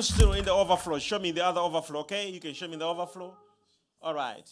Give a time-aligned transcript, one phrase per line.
[0.00, 0.98] I'm still in the overflow.
[0.98, 2.30] Show me the other overflow, okay?
[2.30, 3.36] You can show me the overflow.
[4.00, 4.48] All right.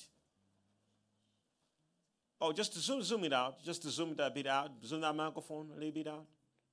[2.39, 3.65] Oh, just zoom, zoom it out.
[3.65, 4.73] Just zoom it a bit out.
[4.85, 6.27] Zoom that microphone a little bit out.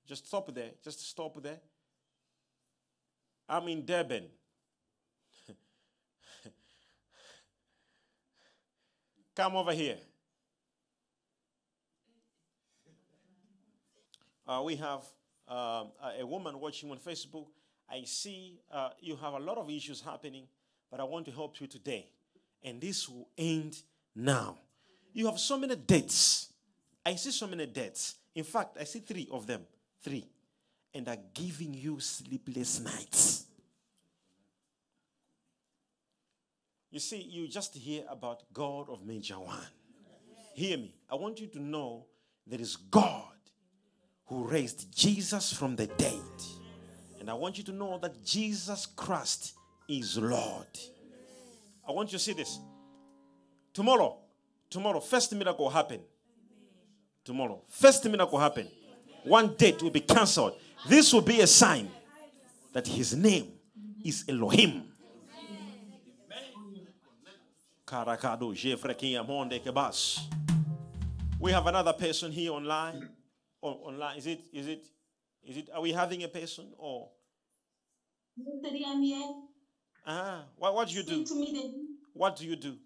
[0.05, 0.71] Just stop there.
[0.83, 1.61] Just stop there.
[3.47, 4.25] I'm in Durban.
[9.37, 9.99] Come over here.
[14.45, 15.05] Uh, we have
[15.47, 17.47] um, a woman watching on Facebook.
[17.89, 20.43] I see uh, you have a lot of issues happening,
[20.89, 22.07] but I want to help you today.
[22.63, 23.77] And this will end
[24.15, 24.57] now.
[25.13, 26.51] You have so many debts.
[27.05, 28.15] I see so many debts.
[28.33, 29.61] In fact, I see three of them.
[30.01, 30.27] Three.
[30.93, 33.45] And are giving you sleepless nights.
[36.89, 39.59] You see, you just hear about God of Major One.
[40.53, 40.95] Hear me.
[41.09, 42.05] I want you to know
[42.47, 43.35] there is God
[44.27, 46.21] who raised Jesus from the dead.
[47.25, 49.55] And I want you to know that Jesus Christ
[49.89, 50.67] is Lord.
[51.87, 52.59] I want you to see this.
[53.73, 54.17] Tomorrow,
[54.69, 56.01] tomorrow, first miracle will happen.
[57.23, 58.67] Tomorrow, first miracle will happen.
[59.23, 60.53] One date will be cancelled.
[60.87, 61.89] This will be a sign
[62.73, 63.53] that his name
[64.03, 64.83] is Elohim.
[71.39, 73.09] We have another person here online.
[73.63, 74.15] Oh, online.
[74.19, 74.41] Is it?
[74.53, 74.87] Is it?
[75.45, 75.69] Is it?
[75.73, 77.09] Are we having a person or?
[80.07, 81.25] Ah, what, what do you do?
[82.13, 82.77] What do you do?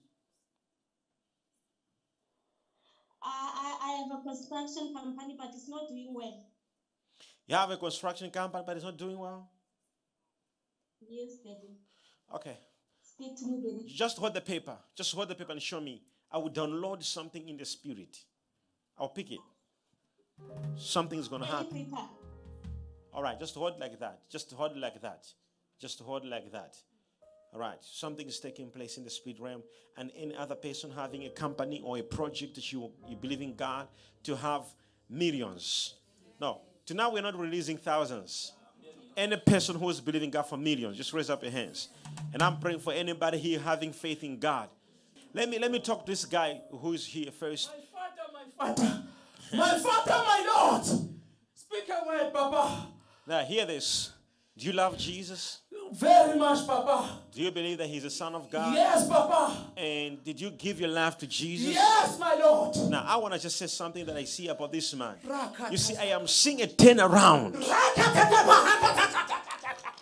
[3.21, 6.45] I, I have a construction company, but it's not doing well.
[7.47, 9.49] You have a construction company, but it's not doing well?
[11.09, 11.77] Yes, Daddy.
[12.33, 12.57] Okay.
[13.01, 13.93] Speak to me, Daddy.
[13.93, 14.77] Just hold the paper.
[14.95, 16.03] Just hold the paper and show me.
[16.31, 18.17] I will download something in the spirit.
[18.97, 19.39] I'll pick it.
[20.77, 21.85] Something's going to happen.
[21.85, 21.97] Paper.
[23.19, 24.21] All right, just hold like that.
[24.29, 25.27] Just hold like that.
[25.77, 26.77] Just hold like that.
[27.53, 29.61] All right, something is taking place in the spirit realm,
[29.97, 33.55] and any other person having a company or a project that you, you believe in
[33.55, 33.89] God
[34.23, 34.61] to have
[35.09, 35.95] millions.
[36.39, 38.53] No, to now we're not releasing thousands.
[39.17, 41.89] Any person who is believing God for millions, just raise up your hands.
[42.31, 44.69] And I'm praying for anybody here having faith in God.
[45.33, 47.69] Let me let me talk to this guy who is here first.
[47.69, 49.03] My father, my father,
[49.51, 50.85] my father, my Lord.
[51.53, 52.93] Speak a word, Papa.
[53.29, 54.11] Now hear this.
[54.57, 55.59] Do you love Jesus?
[55.93, 57.19] Very much, Papa.
[57.31, 58.73] Do you believe that He's the Son of God?
[58.73, 59.55] Yes, Papa.
[59.77, 61.75] And did you give your life to Jesus?
[61.75, 62.75] Yes, my Lord.
[62.89, 65.13] Now, I want to just say something that I see about this man.
[65.69, 67.53] You see, I am seeing a turnaround.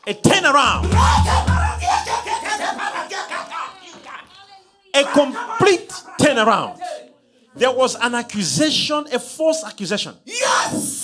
[0.07, 0.85] A turnaround.
[4.93, 6.79] A complete turnaround.
[7.55, 10.15] There was an accusation, a false accusation.
[10.23, 10.96] Yes.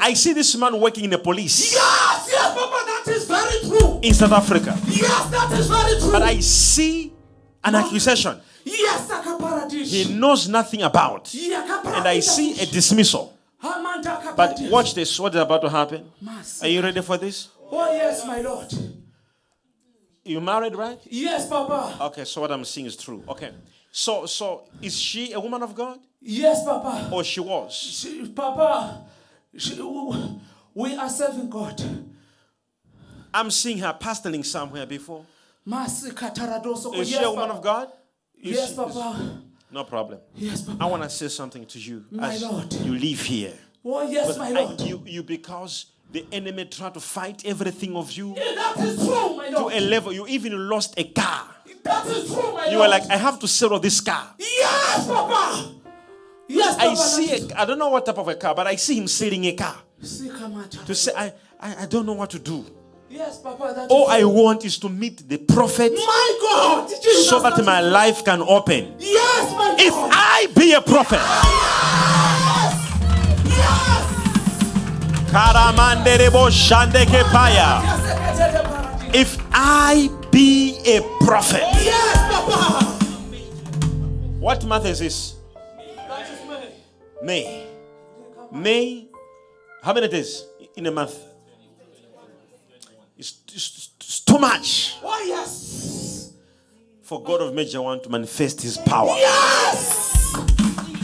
[0.00, 4.00] I see this man working in the police Yes, yes, Papa, that is very true.
[4.02, 4.78] in South Africa.
[4.86, 6.12] Yes, that is very true.
[6.12, 7.12] But I see
[7.62, 9.10] an accusation Yes,
[9.70, 11.32] he knows nothing about.
[11.34, 13.36] And I see a dismissal.
[14.36, 15.18] But watch this.
[15.20, 16.10] What is about to happen?
[16.62, 17.48] Are you ready for this?
[17.70, 18.72] Oh, yes, my Lord.
[20.24, 20.98] You married, right?
[21.04, 22.04] Yes, Papa.
[22.06, 23.22] Okay, so what I'm seeing is true.
[23.28, 23.50] Okay.
[23.92, 25.98] So so is she a woman of God?
[26.20, 27.10] Yes, Papa.
[27.12, 27.74] Or she was?
[27.74, 29.02] She, Papa,
[30.74, 31.82] we are serving God.
[33.32, 35.24] I'm seeing her pastoring somewhere before.
[35.66, 37.52] Is yes, she a woman Papa.
[37.58, 37.88] of God?
[38.42, 39.40] Is Yes, she- Papa.
[39.70, 40.20] No problem.
[40.36, 40.78] Yes, Papa.
[40.84, 42.72] I want to say something to you My as Lord.
[42.74, 43.54] you live here.
[43.84, 44.80] Oh, yes, But my I- Lord.
[44.82, 49.36] you, you because the enemy tried to fight everything of you Yeah, that is true,
[49.36, 49.72] my Lord.
[49.72, 51.48] to a level you even lost a car.
[51.82, 52.82] That is true, my You Lord.
[52.82, 54.34] were like, I have to settle this car.
[54.38, 55.70] Yes, Papa.
[56.48, 58.98] Yes, I see a, I don't know what type of a car, but I see
[58.98, 59.76] him selling a car
[60.86, 62.64] to say, I, I, I don't know what to do.
[63.08, 63.72] Yes, Papa.
[63.76, 66.90] That All I want is to meet the prophet My God.
[66.90, 68.94] So that my life can open.
[68.98, 69.80] Yes, my God.
[69.80, 71.20] If I be a prophet,
[73.46, 75.30] Yes.
[75.30, 77.82] Karamanderebo Shandeke Paya.
[77.82, 82.84] Yes, if I be a prophet, Yes, Papa.
[84.40, 85.34] what month is
[87.24, 87.66] May.
[88.52, 89.08] May.
[89.82, 90.44] How many days
[90.76, 91.16] in a month?
[93.16, 96.32] It's, it's- it's too much Oh, yes.
[97.02, 99.08] for God of Major One to manifest His power.
[99.16, 100.32] Yes.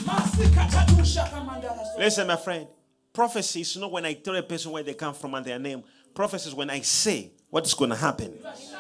[0.05, 2.67] Masikatatusha kamandara so- Listen, my friend.
[3.13, 5.83] Prophecy is not when I tell a person where they come from and their name.
[6.15, 8.39] Prophecy is when I say what is going to happen.
[8.43, 8.77] That's the.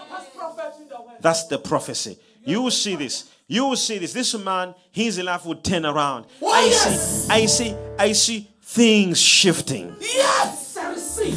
[1.20, 2.18] That's the prophecy.
[2.44, 3.30] You will see this.
[3.52, 4.12] You will see this.
[4.12, 6.26] This man, his life will turn around.
[6.40, 7.24] Oh, I yes.
[7.26, 9.96] see, I see, I see things shifting.
[10.00, 11.34] Yes, I receive.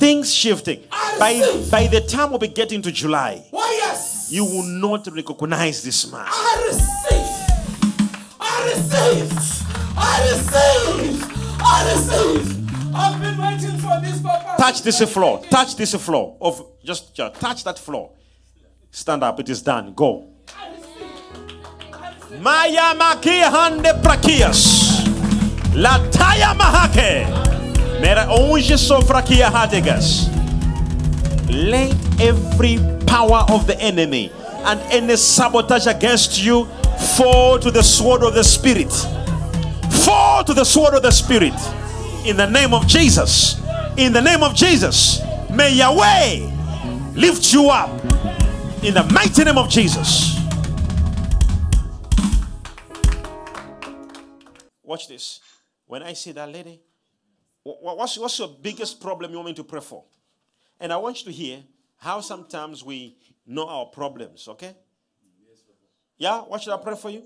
[0.00, 0.82] things shifting.
[0.90, 1.70] I By, receive.
[1.70, 4.26] by the time we'll be getting to July, Oh, yes.
[4.32, 6.26] you will not recognize this man.
[6.26, 7.30] I receive.
[8.40, 9.32] I receive.
[9.96, 11.60] I receive.
[11.60, 12.94] I receive.
[12.96, 14.56] I've been waiting for this, Papa.
[14.58, 15.42] Touch this floor.
[15.48, 16.36] Touch this floor.
[16.40, 18.10] Of just, just touch that floor.
[18.90, 19.38] Stand up.
[19.38, 19.94] It is done.
[19.94, 20.30] Go.
[22.40, 25.04] Maya maki hande prakias.
[25.74, 27.26] Lataya mahake.
[28.00, 30.28] Mera onje sofrakia hadegas.
[31.48, 34.30] Let every power of the enemy
[34.64, 36.66] and any sabotage against you
[37.16, 38.92] fall to the sword of the spirit.
[40.04, 41.54] Fall to the sword of the spirit.
[42.26, 43.60] In the name of Jesus.
[43.96, 45.20] In the name of Jesus.
[45.50, 46.50] May Yahweh
[47.14, 47.90] lift you up.
[48.82, 50.43] In the mighty name of Jesus.
[54.94, 55.40] Watch this.
[55.86, 56.80] When I see that lady,
[57.64, 60.04] wha- wha- what's, what's your biggest problem you want me to pray for?
[60.78, 61.64] And I want you to hear
[61.96, 64.76] how sometimes we know our problems, okay?
[66.16, 66.42] Yeah?
[66.42, 67.24] What should I pray for you?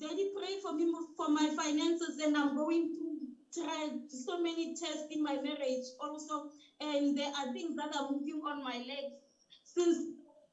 [0.00, 5.04] Daddy, pray for me for my finances, and I'm going to try so many tests
[5.12, 6.50] in my marriage also,
[6.80, 9.14] and there are things that are moving on my legs
[9.62, 9.96] since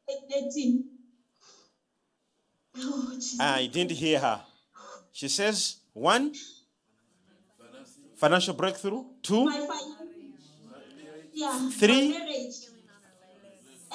[0.07, 0.85] 18.
[2.77, 4.41] Oh, I didn't hear her.
[5.11, 6.33] She says, one,
[8.15, 9.03] financial breakthrough.
[9.21, 10.11] Two, my finances.
[11.33, 12.15] Yeah, Three.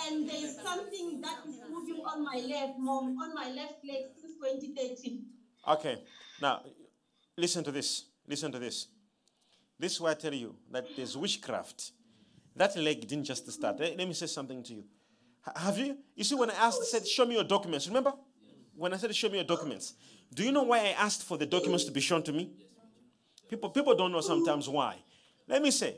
[0.08, 4.34] And there's something that is moving on my left, mom, on my left leg since
[4.36, 5.24] 2013.
[5.68, 6.02] Okay.
[6.40, 6.62] Now,
[7.36, 8.04] listen to this.
[8.28, 8.88] Listen to this.
[9.78, 11.92] This is why I tell you that there's witchcraft.
[12.54, 13.78] That leg didn't just start.
[13.78, 14.84] Let, let me say something to you.
[15.54, 15.96] Have you?
[16.14, 17.86] You see, when I asked, I said, show me your documents.
[17.86, 18.12] Remember?
[18.76, 19.94] When I said, show me your documents.
[20.34, 22.50] Do you know why I asked for the documents to be shown to me?
[23.48, 24.96] People, people don't know sometimes why.
[25.48, 25.96] Let me say,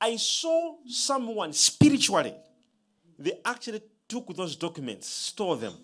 [0.00, 2.34] I saw someone spiritually.
[3.18, 5.74] They actually took those documents, store them.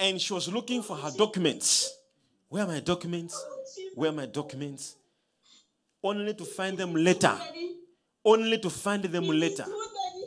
[0.00, 1.92] and she was looking for her documents.
[2.48, 3.36] Where are my documents?
[3.94, 4.96] Where are my documents?
[6.02, 7.36] Only to find them later.
[8.24, 9.64] Only to find them later.
[9.64, 10.26] true, Daddy.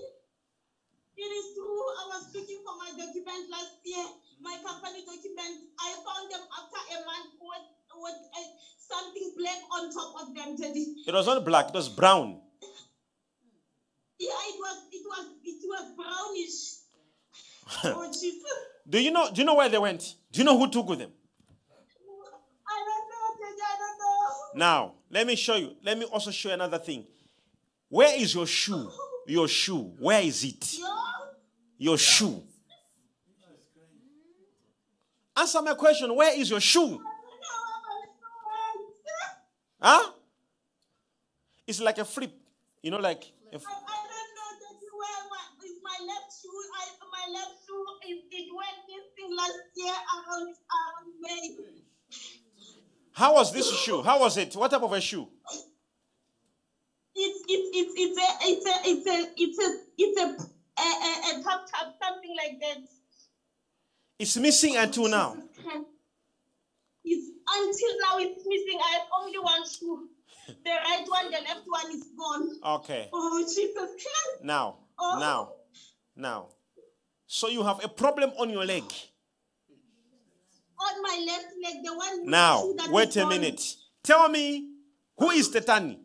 [1.17, 1.65] It is true.
[1.65, 4.05] I was looking for my document last year,
[4.41, 5.69] my company document.
[5.79, 8.43] I found them after a month with, with uh,
[8.77, 10.95] something black on top of them, Daddy.
[11.07, 12.41] It was not black, it was brown.
[14.19, 16.79] Yeah, it was, it was, it was brownish.
[17.95, 18.43] oh, Jesus.
[18.87, 20.15] Do you know do you know where they went?
[20.31, 21.11] Do you know who took with them?
[22.67, 23.61] I don't know, Daddy.
[23.61, 24.29] I don't know.
[24.65, 25.75] Now, let me show you.
[25.83, 27.05] Let me also show you another thing.
[27.89, 28.89] Where is your shoe?
[29.27, 29.93] Your shoe.
[29.99, 30.73] Where is it?
[30.77, 30.85] Yo,
[31.77, 32.43] Your shoe.
[35.35, 36.13] Answer my question.
[36.15, 36.81] Where is your shoe?
[36.81, 40.05] I don't know where my shoe went.
[40.05, 40.11] Huh?
[41.65, 42.31] It's like a flip.
[42.81, 46.51] You know, like a I, I don't know that where my is my left shoe.
[46.51, 51.55] I my left shoe it, it went missing last year around around May.
[53.13, 54.01] How was this shoe?
[54.01, 54.55] How was it?
[54.55, 55.27] What type of a shoe?
[57.15, 60.25] It's it's it's it's a it's a it's a it's a it's a
[60.75, 62.83] a, a, a top top something like that.
[64.23, 65.35] It's missing until now.
[67.03, 67.27] It's
[67.59, 68.79] until now it's missing.
[68.81, 70.07] I have only one shoe.
[70.47, 72.49] The right one, the left one is gone.
[72.79, 73.09] Okay.
[73.11, 74.43] Oh Jesus Christ!
[74.43, 75.17] Now, Oh.
[75.19, 75.49] now,
[76.15, 76.47] now.
[77.27, 78.83] So you have a problem on your leg.
[80.79, 83.29] On my left leg, the one Now, wait a gone.
[83.29, 83.75] minute.
[84.03, 84.69] Tell me,
[85.17, 85.97] who is Tetani?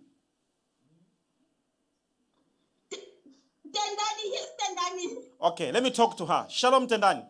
[2.90, 5.06] Tendani, yes, Tendani.
[5.52, 6.46] Okay, let me talk to her.
[6.50, 7.24] Shalom Tendani.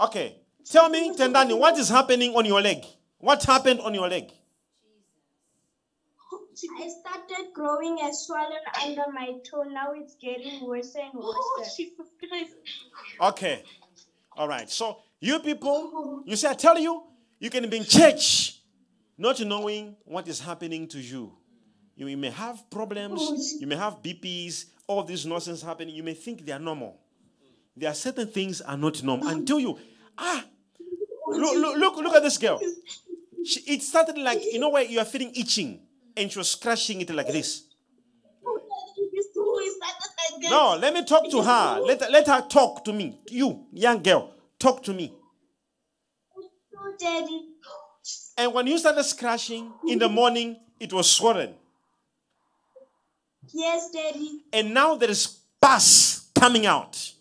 [0.00, 0.36] Okay.
[0.64, 2.84] Tell me, Tendani, what is happening on your leg?
[3.18, 4.30] What happened on your leg?
[6.80, 9.64] I started growing a swollen under my toe.
[9.64, 11.76] Now it's getting worse and Oh, worse.
[11.76, 12.52] Jesus Christ.
[13.20, 13.62] Okay.
[14.36, 14.70] All right.
[14.70, 17.02] So, you people, you see, I tell you,
[17.40, 18.60] you can be in church
[19.18, 21.32] not knowing what is happening to you.
[21.96, 25.94] You may have problems, oh, you may have BPs, all this nonsense happening.
[25.94, 26.98] You may think they are normal.
[27.76, 29.78] There are certain things are not normal until you,
[30.18, 30.44] ah,
[31.28, 32.60] look, look, look, look at this girl.
[33.44, 35.80] She, it started like, you know, where you are feeling itching
[36.16, 37.64] and she was scratching it like this.
[38.96, 39.58] It is true.
[39.60, 40.50] It started like that.
[40.50, 41.80] No, let me talk to her.
[41.80, 43.18] Let, let her talk to me.
[43.30, 45.14] You, young girl, talk to me.
[48.36, 51.54] And when you started scratching in the morning, it was swollen.
[53.52, 57.12] yes, Daddy, And now there is pus coming out.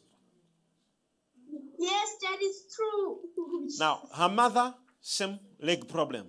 [1.81, 3.19] Yes, that is true.
[3.79, 6.27] Now, her mother Same leg problem.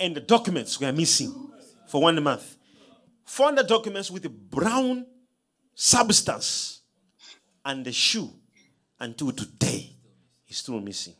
[0.00, 1.32] And the documents were missing
[1.88, 2.56] for one month.
[3.24, 5.06] Found the documents with a brown
[5.74, 6.82] substance
[7.64, 8.30] and the shoe
[9.00, 9.90] until today
[10.48, 11.14] is still missing.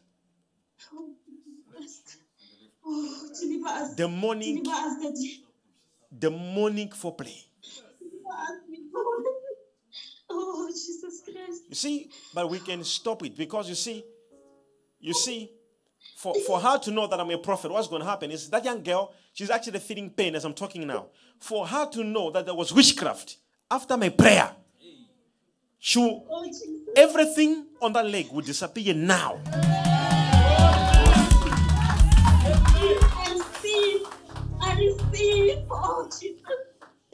[3.96, 5.44] The morning, Deliver us, Daddy.
[6.18, 7.44] the morning foreplay.
[7.98, 9.24] Deliver us, we Lord.
[10.28, 11.62] Oh, Jesus Christ.
[11.68, 14.04] You see, but we can stop it because you see,
[15.00, 15.50] you see,
[16.16, 18.64] for, for her to know that I'm a prophet, what's going to happen is that
[18.64, 21.06] young girl, she's actually feeling pain as I'm talking now.
[21.38, 23.36] For her to know that there was witchcraft
[23.70, 24.52] after my prayer,
[25.78, 26.50] she Oh,
[26.96, 29.40] everything on that leg will disappear now.
[32.48, 34.06] I receive.
[34.60, 35.58] I receive.
[35.70, 36.45] Oh, Jesus.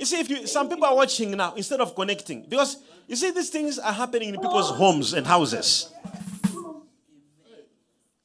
[0.02, 3.30] You see, if you some people are watching now instead of connecting, because you see
[3.30, 5.92] these things are happening in people's homes and houses.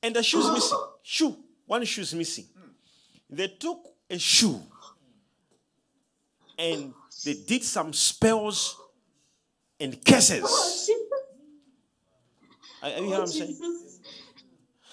[0.02, 0.80] And the shoe's missing.
[1.04, 1.38] Shoe.
[1.68, 2.46] One shoe is missing.
[3.30, 3.78] They took
[4.10, 4.60] a shoe
[6.58, 8.76] and they did some spells
[9.80, 10.90] and curses.
[12.82, 13.56] Are you hear what I'm saying?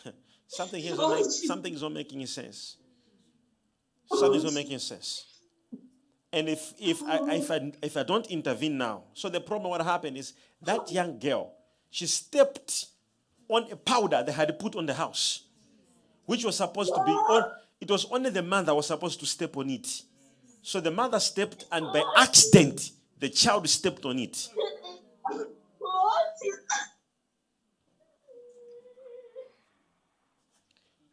[0.49, 1.47] Something here is not, make, Jesus.
[1.47, 2.77] something is not making sense.
[4.13, 5.34] Something is not making sense.
[6.35, 7.31] And if if I oh.
[7.31, 10.91] if I if I don't intervene now, so the problem what happened is that oh.
[10.91, 11.53] young girl,
[11.91, 12.87] she stepped
[13.49, 15.45] on a powder they had put on the house,
[16.27, 17.53] which was supposed to be on.
[17.81, 20.03] It was only the man that was supposed to step on it.
[20.61, 24.49] So the mother stepped, and by accident, the child stepped on it.
[25.31, 25.47] Oh,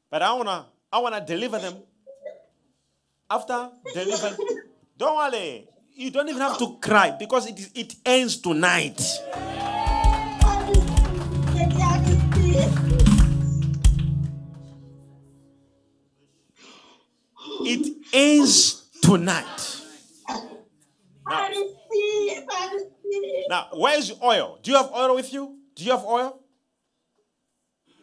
[0.10, 1.76] But I wanna I wanna deliver them.
[3.30, 4.36] After deliver,
[5.02, 5.68] don't worry.
[5.96, 9.02] You don't even have to cry because it is it ends tonight.
[9.34, 10.86] I receive.
[11.56, 12.70] Daddy, I receive.
[17.66, 19.82] It ends tonight.
[21.28, 22.44] I receive.
[22.52, 23.46] I receive.
[23.50, 24.60] Now, where's your oil?
[24.62, 25.58] Do you have oil with you?
[25.76, 26.40] Do you have oil?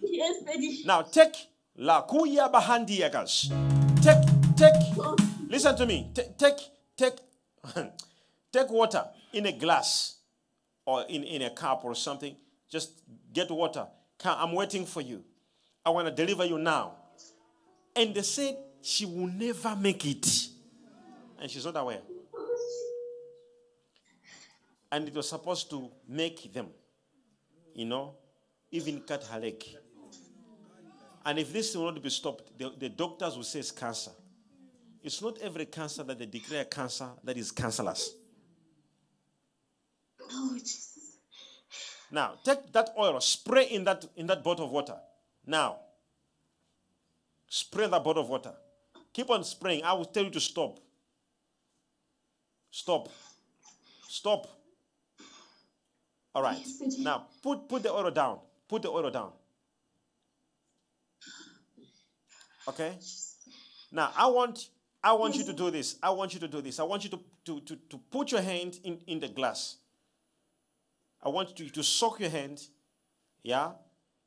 [0.02, 0.83] Yes, Daddy.
[0.85, 1.37] Now take
[1.76, 3.50] la kuya bahandi yagas.
[4.02, 4.26] Take
[4.57, 4.75] take
[5.49, 6.11] listen to me.
[6.12, 7.14] Ta- take take
[8.52, 10.17] take water in a glass
[10.85, 12.37] or in, in a cup or something.
[12.69, 13.00] Just
[13.33, 13.87] get water.
[14.19, 15.25] Come, I'm waiting for you.
[15.85, 16.97] I want to deliver you now.
[17.97, 20.49] And they said she will never make it.
[21.40, 22.00] And she's not aware.
[24.90, 26.69] And it was supposed to make them,
[27.75, 28.14] you know,
[28.71, 29.62] even cut her leg.
[31.25, 34.12] And if this will not be stopped, the, the doctors will say it's cancer.
[35.02, 38.09] It's not every cancer that they declare cancer that is cancerless.
[40.31, 41.19] Oh, Jesus.
[42.11, 44.97] Now, take that oil, spray in that in that bottle of water.
[45.47, 45.78] Now,
[47.49, 48.55] spray that bottle of water.
[49.12, 49.85] Keep on spraying.
[49.85, 50.78] I will tell you to stop.
[52.71, 53.09] Stop.
[54.09, 54.47] Stop.
[56.35, 56.59] All right.
[56.99, 58.38] Now, put put the oil down.
[58.69, 59.33] Put the oil down.
[62.69, 62.99] Okay.
[63.90, 64.69] Now, I want
[65.09, 65.97] I want you to do this.
[66.03, 66.79] I want you to do this.
[66.79, 69.79] I want you to to to, to put your hand in in the glass.
[71.23, 72.61] I want you to soak your hand,
[73.43, 73.71] yeah,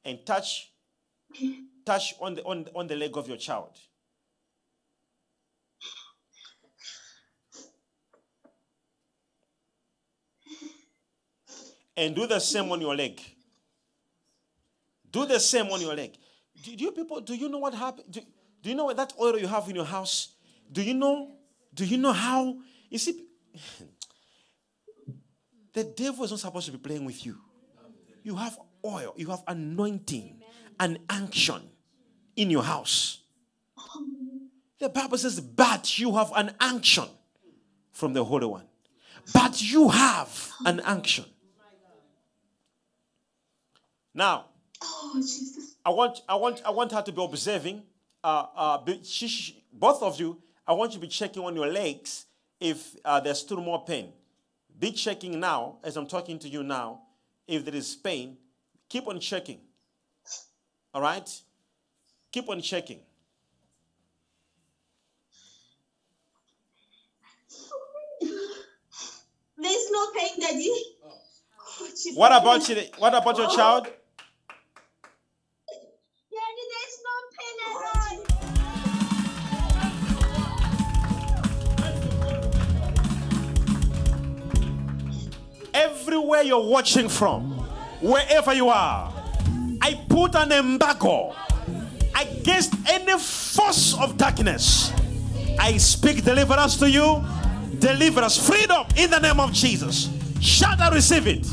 [0.04, 0.72] and touch,
[1.86, 3.78] touch on the on, on the leg of your child.
[11.96, 13.22] And do the same on your leg.
[15.12, 16.18] Do the same on your leg.
[16.64, 18.08] Do, do you people do you know what happened?
[18.10, 18.22] Do,
[18.64, 20.30] do you know what that oil you have in your house?
[20.72, 21.32] Do you know?
[21.74, 22.58] Do you know how?
[22.90, 23.26] You see,
[25.74, 27.38] the devil is not supposed to be playing with you.
[28.24, 30.42] You have oil, you have anointing
[30.80, 31.62] and unction
[32.36, 33.22] in your house.
[34.80, 37.06] The Bible says, but you have an unction
[37.92, 38.66] from the Holy One.
[39.34, 41.26] But you have an unction.
[44.14, 44.46] Now,
[44.84, 45.76] Oh, Jesus.
[45.86, 47.84] I want, I want, I want her to be observing.
[48.24, 51.68] Uh, uh, she, she- both of you, I want you to be checking on your
[51.68, 54.14] legs if uh, there's still more pain.
[54.80, 57.02] Be checking now, as I'm talking to you now.
[57.46, 58.38] If there is pain,
[58.88, 59.60] keep on checking.
[60.94, 61.30] All right?
[62.32, 63.00] Keep on checking.
[69.58, 70.72] There's no pain, Daddy.
[71.06, 72.78] Oh, What about you?
[72.98, 73.88] What about your child?
[86.34, 87.52] Everywhere you're watching from,
[88.00, 89.14] wherever you are,
[89.82, 91.36] I put an embargo
[92.18, 94.94] against any force of darkness.
[95.60, 97.22] I speak deliverance to you.
[97.80, 100.10] Deliverance, freedom in the name of Jesus.
[100.40, 101.46] Shall I receive it.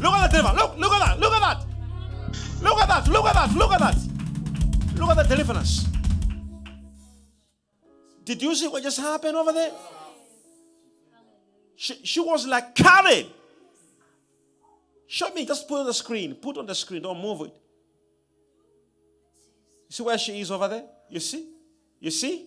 [0.00, 0.60] Look at that deliverance.
[0.60, 1.18] Look, look at that.
[1.18, 2.62] Look at that.
[2.62, 3.08] Look at that.
[3.08, 3.56] Look at that.
[3.56, 4.96] Look at that.
[4.96, 5.88] Look at that deliverance.
[8.24, 9.72] Did you see what just happened over there?
[11.82, 13.26] She, she was like carried.
[15.08, 16.32] Show me, just put on the screen.
[16.36, 17.52] Put on the screen, don't move it.
[19.88, 20.84] You see where she is over there?
[21.10, 21.44] You see?
[21.98, 22.46] You see?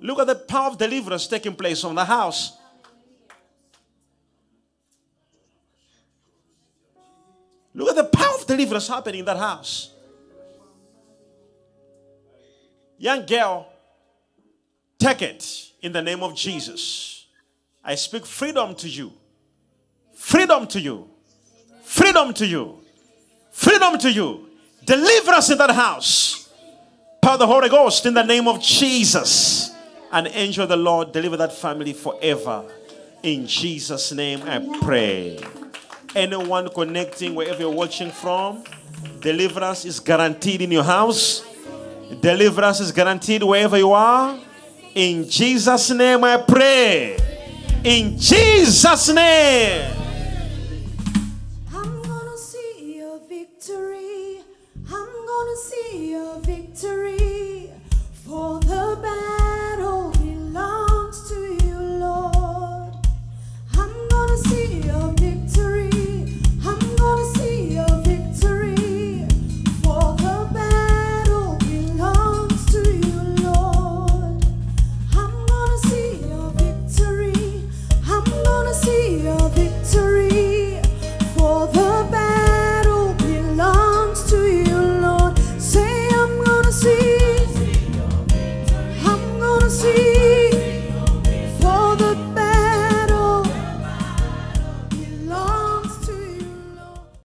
[0.00, 2.56] Look at the power of deliverance taking place on the house.
[7.74, 9.92] Look at the power of deliverance happening in that house.
[12.98, 13.68] Young girl,
[14.98, 17.17] take it in the name of Jesus.
[17.88, 19.10] I speak freedom to you.
[20.14, 21.08] Freedom to you.
[21.82, 22.80] Freedom to you.
[23.50, 24.50] Freedom to you.
[24.84, 26.50] Deliver us in that house.
[27.22, 29.70] Power the Holy Ghost in the name of Jesus.
[30.12, 32.70] An angel of the Lord deliver that family forever.
[33.22, 35.40] In Jesus' name I pray.
[36.14, 38.64] Anyone connecting wherever you're watching from,
[39.20, 41.42] deliverance is guaranteed in your house.
[42.20, 44.38] Deliverance is guaranteed wherever you are.
[44.94, 47.27] In Jesus' name I pray.
[47.84, 49.97] In Jesus' name.